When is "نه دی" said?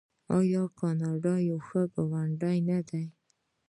2.69-3.03